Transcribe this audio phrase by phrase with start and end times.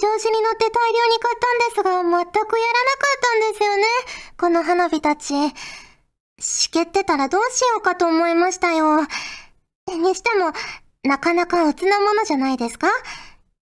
[0.00, 3.84] 調子に乗って大量に買ったんですが、全くやらなかったんですよね。
[4.38, 5.34] この花火たち。
[6.38, 9.02] しけってたらどうしようかと思いましたよ。
[9.88, 10.52] にしても、
[11.04, 12.88] なかなか鬱なものじゃないですか？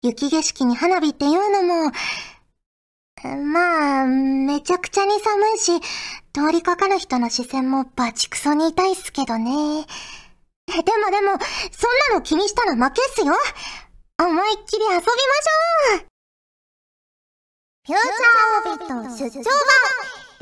[0.02, 1.90] 雪景色に花火っていうのも、
[3.52, 5.80] まあ、めちゃくちゃに寒いし、
[6.32, 9.86] 通りかかる人の視線もバチクソに痛いっすけどね。
[10.68, 11.40] でもでも、そん
[12.12, 13.34] なの気にしたら負けっすよ
[14.20, 16.17] 思いっきり遊びましょう
[17.88, 19.44] フューチャーオビット出張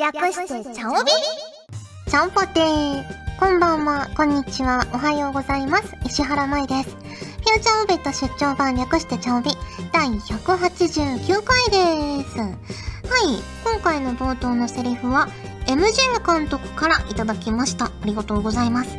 [0.03, 1.13] 版略してチャオビ。
[2.11, 3.05] ちゃんぽてー
[3.39, 5.95] こんばんは、こんにちは、おはようございます。
[6.05, 6.91] 石原舞です。
[6.91, 7.95] フューチャーオビ。
[7.95, 9.53] ット出張版略してチャオビ。
[9.93, 12.37] 第189回です。
[12.41, 15.29] はい、今回の冒頭のセリフは
[15.67, 17.85] MJ 監督からいただきました。
[17.85, 18.91] ありがとうございます。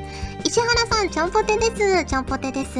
[0.45, 2.06] 石原さん、ちゃんぽてです。
[2.06, 2.80] ちゃんぽてです。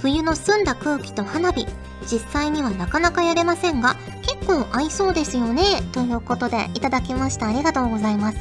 [0.00, 1.66] 冬の澄んだ空気と花火。
[2.10, 3.96] 実際にはなかなかやれませんが、
[4.46, 5.82] 構合いそうですよね。
[5.92, 7.48] ということで、いただきました。
[7.48, 8.38] ありがとうございます。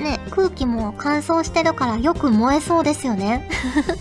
[0.00, 3.48] ね、空気も乾燥してるからよく燃えそうですよね。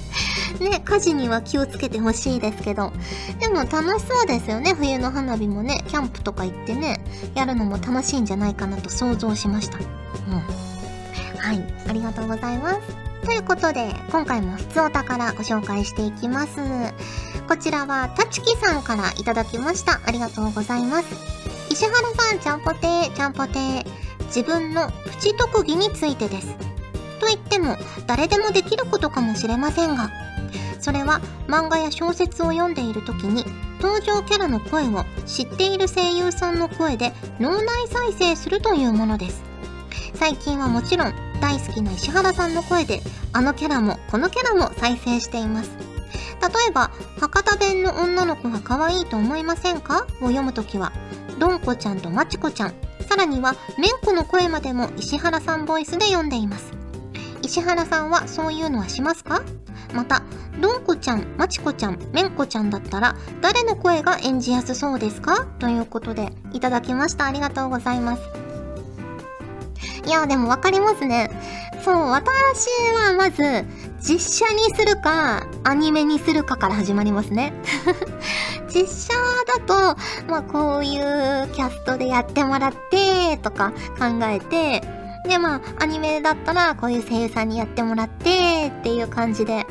[0.59, 2.91] ね、火事には気をつけてほしいですけど。
[3.39, 5.83] でも楽しそうですよね、冬の花火もね。
[5.87, 7.01] キャンプとか行ってね、
[7.35, 9.77] やるのも楽しいんじゃないかなと想像しました。
[9.77, 10.69] うん。
[11.39, 12.79] はい、ありがとうございます。
[13.25, 16.59] ということで、今回も普通お宝ご紹介していきます。
[17.49, 19.99] こちらは、たちきさんからいただきました。
[20.05, 21.07] ありがとうございます。
[21.71, 23.85] 石原さん、ちゃんぽてー、ちゃんぽてー。
[24.27, 26.55] 自分のプチ特技についてです。
[27.19, 27.75] と言っても、
[28.05, 30.11] 誰でもできることかもしれませんが、
[30.79, 33.43] それは漫画や小説を読んでいる時に
[33.81, 39.41] 登場キャラの声を知っている声優さんの声で脳内再生するというものです。
[40.13, 43.01] 最近はもちろん大好きな石原さんの声で
[43.33, 45.88] あのキャラもこのキャラも再生しています
[46.41, 50.07] 例えば博多弁の女の子が可愛いと思いませんか？
[50.21, 50.91] を読むときは
[51.37, 52.73] どんこちゃんとまちこちゃん
[53.07, 56.73] さらにはめんこの声までも石原さんボイスで読んでいます
[57.41, 59.41] 石原さんはそういうのはしますか？
[59.91, 60.21] また、
[60.59, 65.47] どんこちゃん、まちこちゃん、めんこちゃんだったら、誰の声が演じやすそうですか？
[65.57, 67.25] ということで、いただきました。
[67.25, 68.21] ありがとうございます。
[70.05, 71.31] いや、でもわかりますね。
[71.83, 73.65] そう、私はまず、
[74.01, 77.53] 実写にするか、アニメにするかから始まりますね。
[78.73, 79.99] 実写だと、
[80.29, 84.81] まあこういうキャストでやってもらって、とか考えて、
[85.27, 89.65] で、まあアニメだったらこういう声優さんにやってもらって、っていう感じで、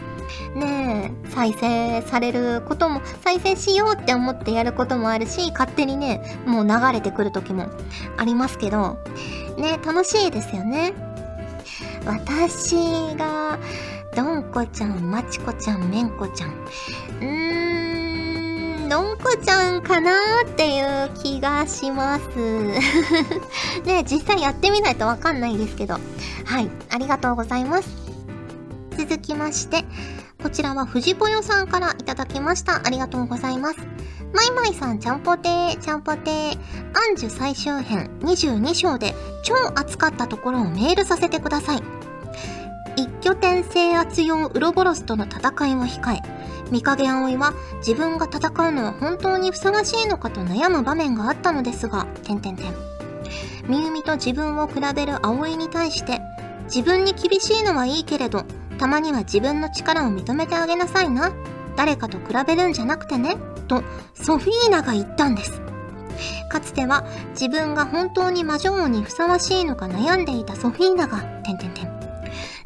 [0.54, 7.66] ねえ、再生されることも、再生しようって思ってやることもあるし、勝手にね、もう流れてくる時も
[8.18, 8.98] ありますけど、
[9.56, 10.92] ね、楽しいですよね。
[12.04, 12.74] 私
[13.16, 13.58] が、
[14.18, 16.50] どんこちゃん、まちこちゃん、めんこちゃん。
[16.50, 22.22] うーん、どんこちゃんかなーっていう気がします。
[23.86, 26.00] ね、実際やってみないとわかんないですけど。
[26.44, 27.88] はい、ありがとうございます。
[28.98, 29.84] 続きまして、
[30.42, 32.80] こちらは藤ぽよさんからいただきました。
[32.84, 33.76] ありがとうございます。
[34.34, 36.58] マイマイさん、ちゃんぽてー、ちゃんぽてー。
[36.92, 39.14] アンジュ最終編22章で
[39.44, 41.97] 超熱かったところをメールさせてください。
[42.98, 46.20] 一拠点制圧用ウロボロスとの戦いを控え、
[46.72, 52.74] 三影葵は自分が戦うのは本当にふさわしいのかと悩む場面があったのですが、点々点。
[53.68, 56.20] みゆみと自分を比べる葵に対して、
[56.64, 58.44] 自分に厳しいのはいいけれど、
[58.78, 61.30] たまには自分の力を認めてあげなさいな。
[61.76, 63.36] 誰かと比べるんじゃなくてね。
[63.68, 65.62] と、ソフィーナが言ったんです。
[66.50, 71.97] かつては自分が本当に魔女王にふさわしいのか悩んでいたソフィーナが、点々点。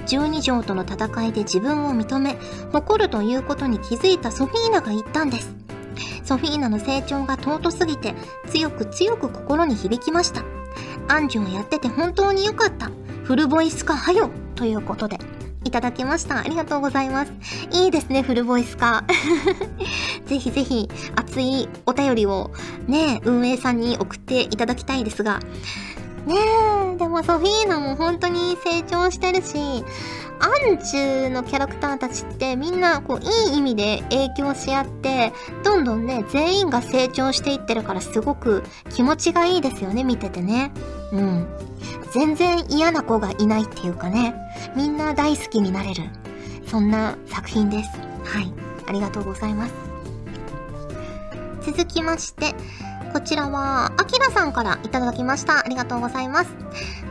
[0.06, 2.36] 12条との戦いで自分を認め、
[2.72, 5.54] 誇るということに気づいたソフィーナが言ったんです。
[6.24, 8.14] ソフィーナの成長が尊すぎて、
[8.48, 10.44] 強く強く心に響きました。
[11.08, 12.90] アンジュをやってて本当に良かった。
[13.24, 15.18] フルボイス化はよということで。
[15.64, 16.38] いただきました。
[16.38, 17.32] ありがとうございます。
[17.70, 19.04] いいですね、フルボイス化。
[20.26, 22.50] ぜひぜひ、熱いお便りを
[22.88, 25.40] ね、運営さんに送っていただきたいですが、
[26.26, 26.36] ね
[26.94, 29.84] え、でもソフィーナも本当に成長してるし、
[30.38, 35.32] アンジュのキャラクターたちってみんなこういい意味で影響し合って、
[35.64, 40.72] どんどんね、全員が成長していってるからすごく気持ちがいいですよね、見ててね。
[41.12, 41.46] うん。
[42.12, 44.34] 全然嫌な子がいないっていうかね、
[44.76, 46.02] みんな大好きになれる。
[46.66, 47.90] そんな作品です。
[48.24, 48.52] はい。
[48.86, 49.74] ありがとうございます。
[51.64, 52.54] 続きまして、
[53.12, 55.58] こちらは、あきらさんからいただきました。
[55.58, 56.50] ありがとうございます。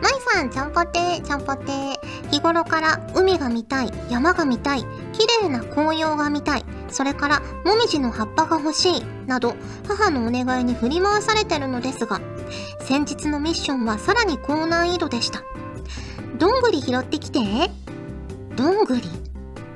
[0.02, 2.32] まいさん、ちゃんぽてー、ちゃんぽてー。
[2.32, 6.66] 日頃から海が見たい、山が見たい、綺麗な紅葉が見たい。
[6.90, 9.06] それから、もみじの葉っぱが欲しい。
[9.28, 9.54] など、
[9.88, 12.20] 母のお願いに振り回されてるのですが、
[12.82, 15.44] 先日のミッションはさらに高難易度でした。
[16.38, 17.40] どんぐり拾ってきて。
[18.56, 19.04] どんぐり？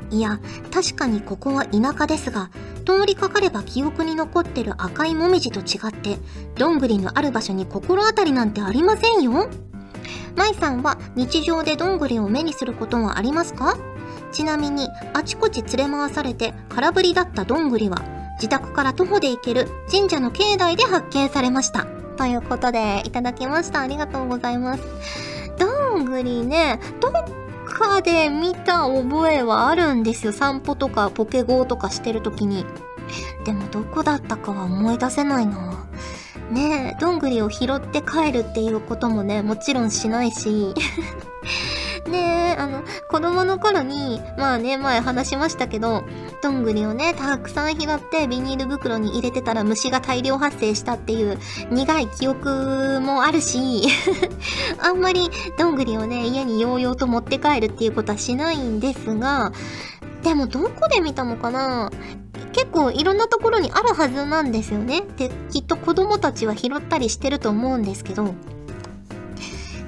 [0.10, 0.39] いや、
[0.74, 2.50] 確かにここは田舎ですが、
[2.86, 6.18] 通りかかれば記憶に残ってる赤いもみじと違って、
[6.56, 9.50] どんぐりのある場所に心当たりなんてありませんよ？
[10.36, 13.78] 舞さんは日常でどんぐりを目にすることはありますか？
[14.32, 18.04] ちなみに、あちこち連れ回されて空振りだったどんぐりは、
[18.36, 21.86] 自宅から徒歩で行ける神社の境内で発見されました。
[22.18, 23.81] ということで、いただきました。
[23.81, 24.84] ありがとうございます。
[25.58, 27.12] どんぐりね、どっ
[27.77, 30.31] かで見た覚えはあるんですよ。
[30.31, 32.66] 散歩とかポケゴーとかしてる時に。
[33.44, 35.86] でもどこだったかは思い出せないな。
[36.50, 40.74] ねえ、どんぐりを拾って帰るっていうこともね、もちろんしないし。
[42.10, 46.04] ねえ、あの、子供の頃に、まあね、前話しましたけど、
[46.44, 51.40] どんぐりをね、たくさん拾ってビニール袋に入れてたら虫が大量発生したっていう
[51.72, 53.88] 苦い記憶もあるし、
[54.78, 59.52] あんまりどんぐりをね、家にようようと持って帰るっていうことはしないんですが、
[60.22, 61.92] でもどこで見たのかな？
[62.52, 65.02] 結構いろんなところにあるはずなんですよね。
[65.18, 68.34] で、きっと子供たちは拾ったりしてると思うんですけど、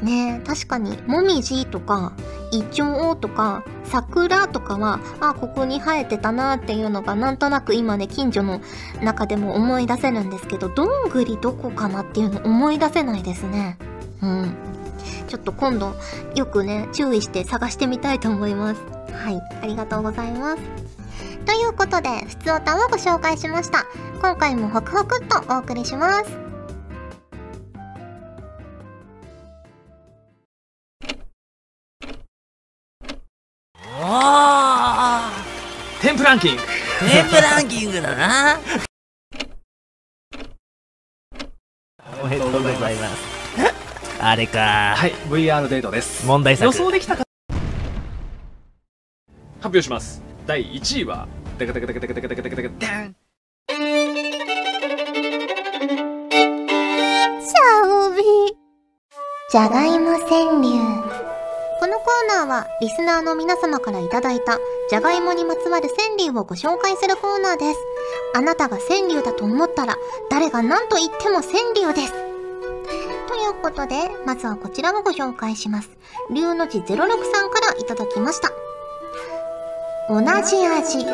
[0.01, 2.13] ね確かに、もみじとか、
[2.51, 8.61] イチョウとか、桜とかは、あ、ここに生えてたなっていうのが、なんとなく今ね、近所の
[9.01, 13.77] 中でも思い出せるんですけど、どんぐりどこかなっていうの思い出せないですね。
[14.21, 14.55] うん。
[15.27, 15.95] ちょっと今度、
[16.35, 18.81] よくね、注意して探してみたいと思います。
[19.11, 20.61] はい、ありがとうございます。
[21.45, 23.85] ということで、ふつおたをご紹介しました。
[24.21, 26.46] 今回もホクホクっとお送りします。
[36.27, 36.61] ランキング。
[36.61, 38.59] テープランキングだな。
[42.21, 43.37] おめでとうございます。
[44.19, 44.95] あれか。
[44.97, 46.25] はい VR デートです。
[46.25, 47.23] 問題予想できたか。
[49.59, 50.21] 発表します。
[50.45, 53.15] 第1位はダカダカダカダカダカダカダカダダン
[57.41, 58.21] シャオビ
[59.49, 61.06] じゃがいも川柳
[62.07, 64.59] コーナーはリスナーの皆様からいただいた
[64.89, 67.79] じゃがいもにまつわる川柳をご紹介するコーナーです。
[68.33, 69.97] あなたが川柳だと思ったら
[70.31, 72.13] 誰が何と言っても川柳です。
[73.27, 75.89] ということで、まずはこちらをご紹介します。
[76.33, 76.95] 龍の字06
[77.25, 78.51] さんからいただきました。
[80.09, 81.05] 同じ味。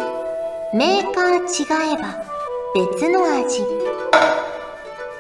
[0.76, 2.24] メーカー違えば
[2.76, 3.66] 別の味。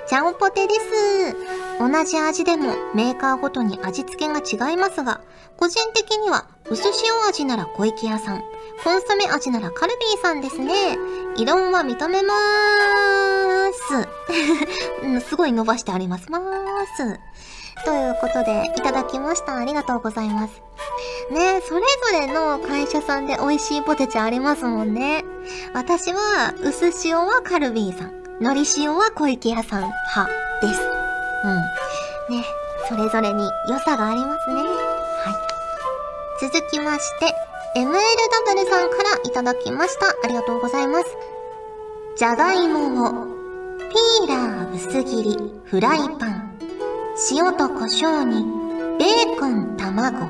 [0.05, 1.52] ちゃんぽてです。
[1.79, 5.21] 同じ味でもメーカーごとに味付けが違いますが、
[5.57, 8.41] 個人的には薄塩味なら小池屋さん、
[8.83, 10.97] コンソメ味ならカルビーさんですね。
[11.37, 13.73] 異論は認めまー
[15.19, 15.27] す。
[15.27, 16.31] すごい伸ばしてあります。
[16.31, 16.41] まー
[16.95, 17.19] す。
[17.85, 19.57] ということで、いただきました。
[19.57, 20.61] ありがとうございます。
[21.31, 25.25] ねそれぞれの会社さんで美味しいポテチありますもんね。
[25.73, 28.23] 私は、薄塩はカルビーさん。
[28.41, 30.27] のり塩は小池屋さん派
[30.61, 30.92] です。
[31.43, 32.37] うん。
[32.37, 32.45] ね、
[32.87, 34.61] それぞれに良さがありますね。
[34.61, 35.31] は
[36.41, 36.49] い。
[36.49, 37.33] 続きまして、
[37.75, 40.07] MLW さんからいただきました。
[40.23, 41.05] ありがとうございます。
[42.15, 43.27] じゃがいもを、
[43.79, 46.59] ピーラー薄切り、フライパン、
[47.31, 48.45] 塩と胡椒に、
[48.99, 50.29] ベーコン、卵、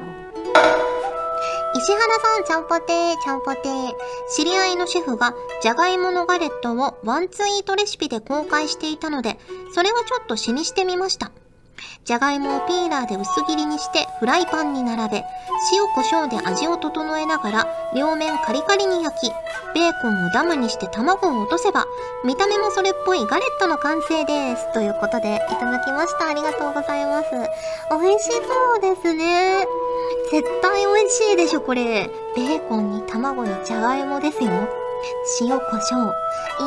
[1.84, 3.92] 石原さん、ちゃんぽてー、ちゃんぽてー。
[4.34, 9.38] 知り合いのシェフが、じゃがいものガレットをワンツイートレシピで公開していたので、
[9.74, 11.32] それはちょっと詩にしてみました。
[12.06, 15.26] じゃがいもをピーラーで薄切りにしてフライパンに並べ、
[15.74, 19.34] 塩コショウで味を整えながら両面カリカリに焼き、
[19.74, 21.86] ベーコンをダムにして卵を落とせば、
[22.24, 24.72] 見た目もそれっぽいガレットの完成です。
[24.74, 26.28] ということで、いただきました。
[26.28, 27.30] ありがとうございます。
[27.90, 29.66] 美味しそうですね。
[30.32, 32.10] 絶対美味しいでしょ、これ。
[32.36, 34.50] ベーコンに卵にじゃがいもですよ。
[35.42, 36.12] 塩胡椒。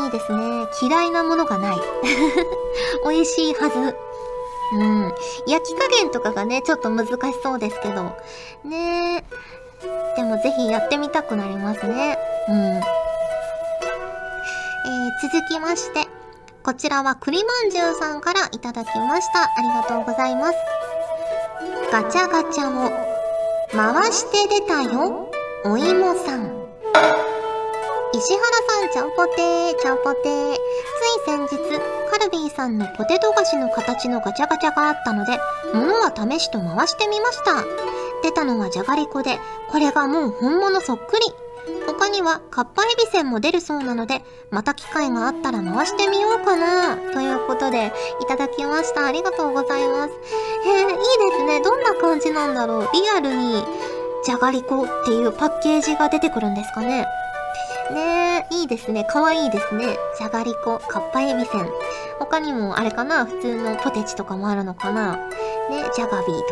[0.04, 0.66] いいですね。
[0.82, 1.76] 嫌いなものがない。
[3.08, 3.96] 美味しいはず。
[4.74, 5.14] うん。
[5.46, 8.16] 焼き加減とかがね、ちょっと難しそうですけど。
[8.64, 12.18] ねえでもぜひやってみたくなりますね。
[12.48, 12.95] うん。
[15.22, 16.06] 続きまして、
[16.62, 19.44] こちらは栗まんじゅうさんからいただきました。
[19.44, 20.54] ありがとうございます。
[21.90, 22.90] ガチャガチャを
[23.72, 25.30] 回して出たよ、
[25.64, 26.52] お芋さん。
[28.12, 30.54] 石原さん、ちゃんぽてー、ちゃんぽてー。
[30.54, 30.58] つい
[31.26, 31.80] 先日、
[32.10, 35.38] カルビーさんのポテト菓子の形のガチャガチャがあったので、
[35.72, 37.64] 物は試しと回してみました。
[38.22, 39.38] 出たのはじゃがりこで、
[39.70, 41.22] これがもう本物そっくり。
[41.98, 46.96] 他にはカッパエビせんも出るそうなので、また機会があったら回してみようかな。
[46.96, 49.06] ということで、いただきました。
[49.06, 50.12] ありがとうございます。
[50.64, 50.96] へえ、いいで
[51.38, 51.60] すね。
[51.62, 52.88] どんな感じなんだろう。
[52.92, 53.64] リアルに、
[54.24, 57.06] じゃがりこっていうパッケージが出てくるんですかね。
[57.92, 59.04] ねえ、いいですね。
[59.04, 59.96] かわいいですね。
[60.18, 61.70] じゃがりこ、かっぱえびせん。
[62.18, 65.16] 他にもあれかな普通のポテチとかもあるのかな
[65.70, 66.42] ね、じゃがビーとか。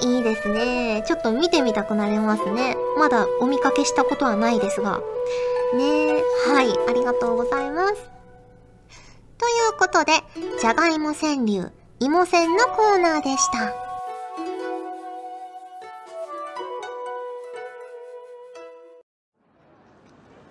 [0.00, 1.04] いいですね。
[1.06, 2.76] ちょっと見てみたくなりますね。
[2.96, 5.00] まだお見かけしたことはないですが。
[5.74, 7.94] ねはい、ありがとうございます。
[9.38, 10.12] ということで、
[10.60, 11.70] じゃがいも川柳、
[12.00, 13.92] 芋線のコーナーでした。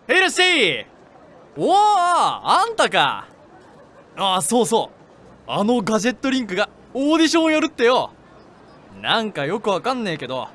[0.08, 0.86] ヘルシー
[1.56, 3.28] おおあんたか
[4.18, 4.92] ああそうそ
[5.48, 8.12] うあのガジェットリンクがオーディションをやるってよ
[9.02, 10.50] なんかよくわかんねえけど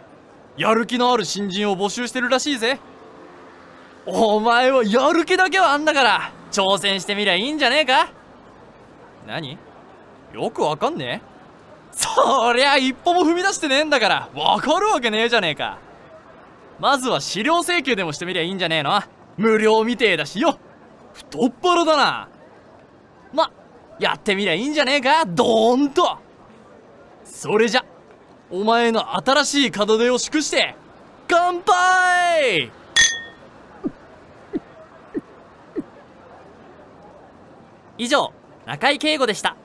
[0.57, 2.79] やる気のある新人を募集してるらしいぜ。
[4.07, 8.09] お前はやる気だけはあんだから挑戦してみりゃいいんじゃねえか？
[9.27, 9.59] 何？
[10.33, 11.37] よくわかんねえ？
[11.93, 15.79] そりゃ一歩も踏み出してねえんだからわかるわけねえじゃねえか。
[16.79, 19.03] まずは資料請求でもしてみりゃいいんじゃねえの。
[19.37, 20.59] 無料みてえだしよ。
[21.13, 22.29] 太っ腹だな。
[23.33, 23.51] ま
[23.99, 25.25] やってみりゃいいんじゃねえか？
[25.27, 26.19] ドーンと。
[27.25, 27.85] それじゃ。
[28.51, 30.77] お前の新しい門出を祝して
[31.27, 32.71] 乾杯!
[37.99, 38.33] 以上
[38.65, 39.57] 中井敬吾でした。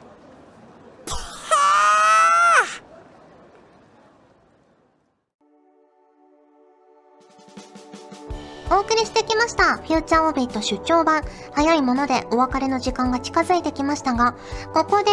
[8.72, 9.76] お送りしてきました。
[9.76, 11.24] フューチャーオービット出張版。
[11.52, 14.34] 早いものでお別れの時間が近づいてきましたが、
[14.74, 15.12] ここで、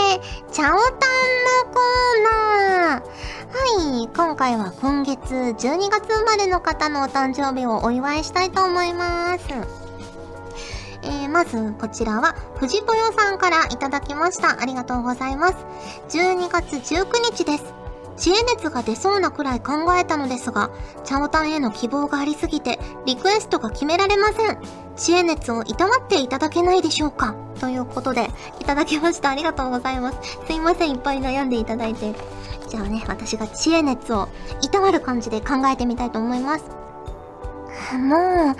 [0.52, 3.98] チャオタンのコーナー。
[3.98, 9.44] はい、今回は今月12月生まれの方のお誕生日をお祝いしたいと思います。
[11.02, 14.60] えー、まず、こちらは、藤ぽよさんからいただきました。
[14.60, 15.56] ありがとうございます。
[16.10, 17.77] 12月19日です。
[18.18, 20.70] 知恵熱が出そうなくらい考えたのですが、
[21.04, 24.58] チャオタンへの希望がありすぎて、リクエストが決められません。
[24.96, 28.28] 知恵熱をいたわっていただけないでしょうかということで、
[28.60, 29.30] いただきました。
[29.30, 30.18] ありがとうございます。
[30.46, 32.14] すいません、いっぱい悩んでいただいて。
[32.68, 34.28] じゃあね、私が知恵熱を
[34.62, 36.64] いたわる感じで考えてみたいと思います。
[37.96, 38.54] も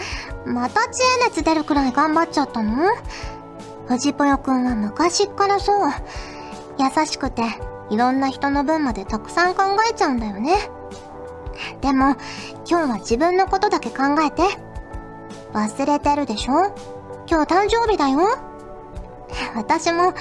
[0.46, 2.90] う、また知恵熱出るくらい頑張っちゃったの？
[3.88, 5.90] 藤ぽよくんは昔っからそう。
[6.78, 7.42] 優しくて、
[7.90, 10.70] いろんな人の分までたくさん考えちゃうんだよね。
[11.80, 12.16] でも、
[12.68, 14.42] 今日は自分のことだけ考えて。
[15.52, 16.74] 忘れてるでしょ？
[17.26, 18.20] 今日誕生日だよ。
[19.54, 20.12] 私も、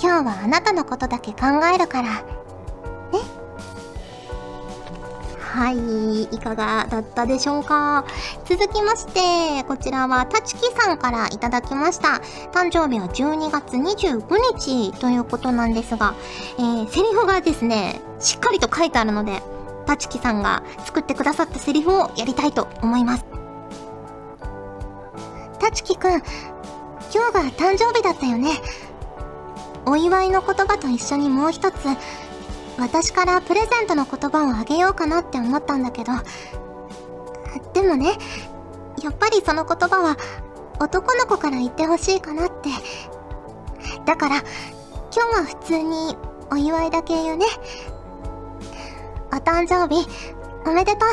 [0.00, 2.08] 今日はあなたのことだけ考えるから。
[5.52, 8.06] はい、いかがだったでしょうか？
[8.46, 12.22] 続きまして、こちらは、たちきさんからいただきました。
[12.52, 14.24] 誕生日は12月25
[14.56, 16.14] 日ということなんですが、
[16.58, 19.42] えー、セリフがですね、しっかりと書いてあるので、
[19.84, 23.26] たちきさんが作ってくださったセリフをやりたいと思います。
[25.58, 26.22] たちきくん、今
[27.30, 28.52] 日が誕生日だったよね。
[29.84, 31.74] お祝いの言葉と一緒にもう一つ、
[32.78, 36.12] 私からプレゼントの言葉をあげようかなって思ったんだけど、
[37.74, 38.16] でもね、
[39.02, 40.16] やっぱりその言葉は
[40.80, 42.70] 男の子から言ってほしいかなって。
[44.04, 44.44] だから、今
[45.12, 46.16] 日は普通に
[46.50, 47.46] お祝いだけ言うね。
[49.32, 50.06] お誕生日、
[50.66, 51.08] おめでとう。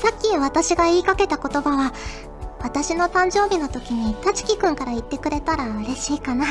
[0.00, 1.92] さっき私が言いかけた言葉は、
[2.60, 6.46] 私の誕生日の時にたちきくんから言ってくれたら嬉しいかな。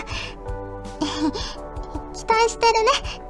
[2.25, 2.74] 期待してる
[3.20, 3.25] ね。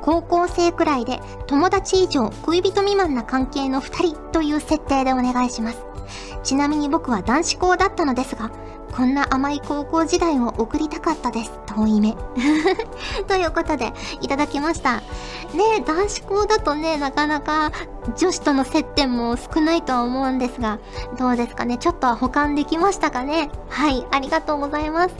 [0.00, 5.84] 高校生くらいで友達以上恋人未満な関係の2人という設定でお願いします。
[6.42, 8.50] ちなみに僕は男子校だったのですが、
[8.96, 11.52] こんな甘い高校時代を送りたかったです。
[11.66, 12.16] 遠い目。
[13.28, 14.96] ということで、いただきました。
[14.96, 15.02] ね
[15.78, 17.70] え、男子校だとね、なかなか
[18.16, 20.78] 女子との接点も少ないとは思うんですが、
[21.18, 21.76] どうですかね？
[21.76, 23.50] ちょっとは保管できましたかね？
[23.68, 25.14] はい、ありがとうございます。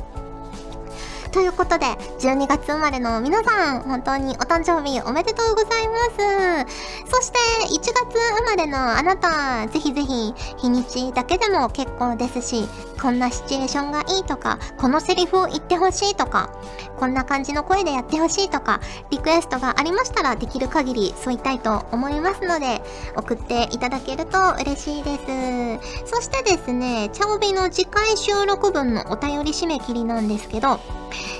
[1.32, 1.86] ということで、
[2.18, 6.76] 12月生まれの皆さん、本当にお誕生日おめでとうございます。
[7.08, 12.68] そして、1月生まれのあなた、ぜひぜひ、日にちだけでも結構ですし、
[13.00, 16.50] こんなシチュエーションがいいとか、このセリフを言ってほしいとか、
[16.98, 22.82] こんな感じの声でやってほしいとか、リクエストがありましたら、できる限り添いたいと思いますので、
[23.16, 26.10] 送っていただけると嬉しいです。
[26.10, 30.80] そしてですね、チャオビの次回収録分のお便り締め切りなんですけど、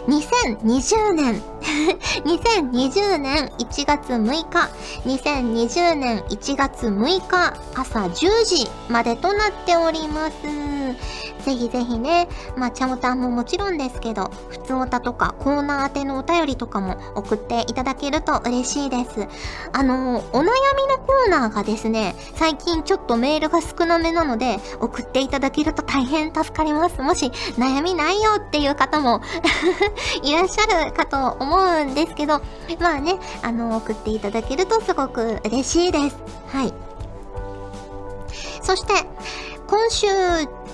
[0.06, 1.42] 2020年
[2.24, 4.70] 2020年1月6日
[5.06, 10.36] 2020年1月6日朝10時までとなっております。
[11.40, 19.26] ぜひぜひね、まあ、チャオタンももちろんですけど、普通おたとかコーナー宛てのお便りとかも送っていただけると嬉しいです。
[19.72, 27.00] あの、お悩みのコーナーがですね、最近ちょっとメールが少なめなので、送っていただけると大変助かります。
[27.00, 29.20] もし、悩みないよっていう方も
[30.22, 32.40] いらっしゃるかと思うんですけど、
[32.78, 36.16] まあね、あの、送っていただけるとすごく嬉しいです。
[36.48, 36.72] はい。
[38.62, 38.92] そして、
[39.66, 40.06] 今週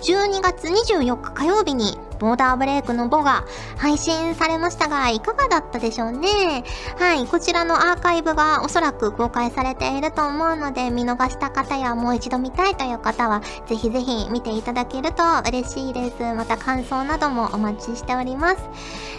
[0.03, 3.45] 12月24日火曜日にボーダーブレイクのボが
[3.77, 6.65] 配信されましたが、いかがだったでしょうね？
[6.99, 16.23] はい、こちらのアーカイブがおそらく公開されていると思うので、見逃した方やもう一度見たいという方は、ぜひぜひ見ていただけると嬉しいです。
[16.35, 18.63] また感想などもお待ちしております。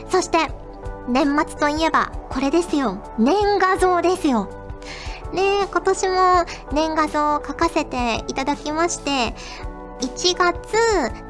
[0.10, 0.40] そして、
[1.08, 2.98] 年末といえば、これですよ。
[3.20, 4.50] 年画像ですよ。
[5.34, 9.36] ね今年も年画像を書かせていただきまして、
[10.02, 10.78] 1月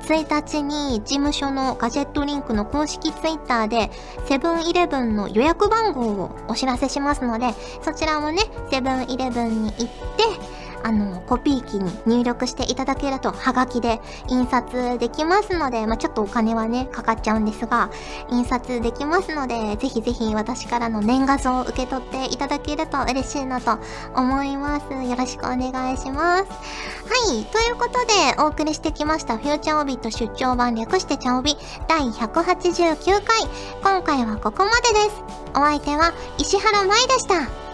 [0.08, 3.90] 1日に事務所のガジェットリンクの公式ツイッターで
[4.26, 7.48] セブンイレブンの予約番号をお知らせしますので
[7.82, 17.90] そちらもねセブンイレブンに行ってあの、コピー機に入力していただけると、はがきで印刷できますので、まあ、ちょっとお金はね、かかっちゃうんですが、
[18.30, 23.80] 印刷できますので、ぜひぜひ私からの年画像を受け取っていただけると嬉しいなと
[24.16, 24.86] 思います。
[24.94, 26.44] よろしくお願いします。
[26.46, 31.58] はい、ということで、お送りしてきました、フューチャーオビット出張版略してチャオビ
[31.88, 33.42] 第189回。
[33.82, 35.24] 今回はここまでです。
[35.52, 37.68] お相手は石原舞でした。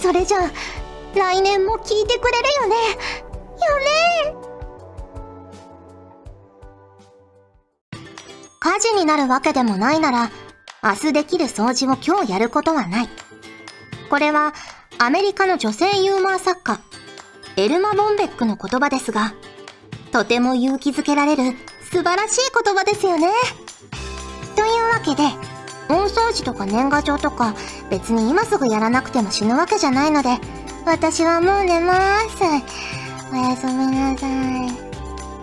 [0.00, 0.50] それじゃあ、
[1.14, 2.92] 来年も聞いてくれるよねよ
[4.34, 4.40] ね
[8.60, 10.30] 火事になるわけでもないなら、
[10.82, 13.08] 明日できる掃除を今日やることはない。
[14.10, 14.52] これは
[14.98, 16.80] アメリカの女性ユーモア作家、
[17.56, 19.32] エルマ・ボンベックの言葉ですが、
[20.12, 21.56] とても勇気づけられる
[21.90, 23.28] 素晴らしい言葉ですよね。
[24.56, 25.22] というわけで、
[25.88, 27.54] 大掃除とか年賀状とか
[27.88, 30.38] 別に今すぐやらなくても死ぬわけじゃないので、
[30.84, 32.42] 私はもう寝ます。
[33.32, 34.30] おやすみなさい。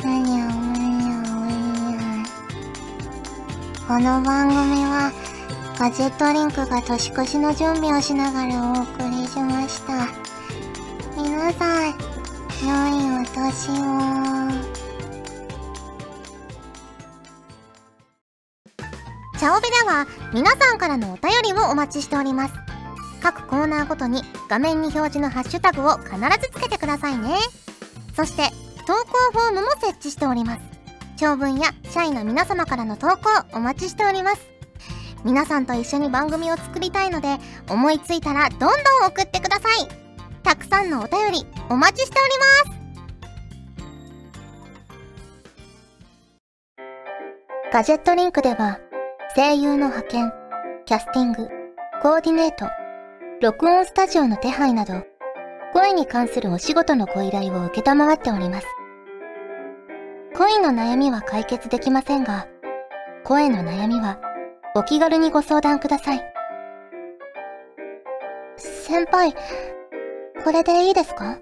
[0.04, 2.26] むにゃむにゃむにゃ。
[3.88, 5.12] この番組は、
[5.80, 10.08] ガジェットリンクが年越しの準備をしながらお送りしました。
[11.16, 11.94] 皆さん、
[12.64, 14.68] 良いお年を。
[19.38, 22.67] チャオベでは皆さんからのお便りをお待ちしております。
[23.28, 27.36] 各コーナーごとに画面に表示のハッシュタグを必ずつけてくださいね。
[28.16, 28.44] そして、
[28.86, 30.62] 投稿フォームも設置しております。
[31.18, 33.18] 長文や社員の皆様からの投稿
[33.52, 34.48] お待ちしております。
[35.26, 37.38] 皆さんと一緒に番組を作りたいので、
[37.70, 38.72] 思いついたらどんどん
[39.08, 39.90] 送ってください。
[40.44, 42.32] たくさんのお便りお待ちしており
[42.70, 42.86] ま
[46.82, 47.74] す。
[47.74, 48.80] ガジェットリンクでは、
[49.36, 50.32] 声優の派遣、
[50.86, 51.50] キャスティング、
[52.02, 52.68] コーディネート、
[53.40, 55.04] 録音スタジオの手配など、
[55.72, 58.68] 声に関するお仕事のご依頼を受けたまっております。
[60.36, 62.48] 恋の悩みは解決できませんが、
[63.24, 64.20] 声の悩みは
[64.76, 66.34] お気軽にご相談ください。
[68.58, 69.36] 先輩、
[70.44, 71.38] これでいいですか？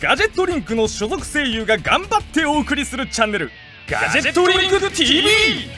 [0.00, 3.50] ガジェットリンクの所属声優が頑張ってお送りするチャンネル
[3.90, 5.77] ガジェットリンク TV!